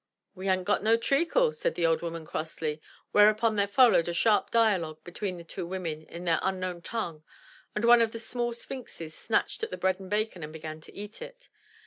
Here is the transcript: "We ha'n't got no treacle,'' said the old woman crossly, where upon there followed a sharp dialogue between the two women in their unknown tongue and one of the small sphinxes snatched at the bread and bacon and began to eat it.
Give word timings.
"We 0.33 0.47
ha'n't 0.47 0.65
got 0.65 0.81
no 0.81 0.97
treacle,'' 0.97 1.51
said 1.51 1.75
the 1.75 1.85
old 1.85 2.01
woman 2.01 2.25
crossly, 2.25 2.81
where 3.11 3.29
upon 3.29 3.55
there 3.55 3.67
followed 3.67 4.07
a 4.09 4.15
sharp 4.15 4.49
dialogue 4.49 5.03
between 5.03 5.37
the 5.37 5.43
two 5.43 5.67
women 5.67 6.01
in 6.07 6.25
their 6.25 6.39
unknown 6.41 6.81
tongue 6.81 7.23
and 7.75 7.85
one 7.85 8.01
of 8.01 8.11
the 8.11 8.17
small 8.19 8.51
sphinxes 8.53 9.13
snatched 9.13 9.61
at 9.61 9.69
the 9.69 9.77
bread 9.77 9.99
and 9.99 10.09
bacon 10.09 10.41
and 10.41 10.51
began 10.53 10.81
to 10.81 10.95
eat 10.95 11.21
it. 11.21 11.49